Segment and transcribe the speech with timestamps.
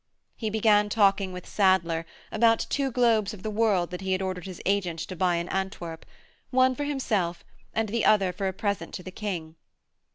[0.35, 4.47] He began talking with Sadler about two globes of the world that he had ordered
[4.47, 6.07] his agent to buy in Antwerp,
[6.49, 9.57] one for himself and the other for a present to the King.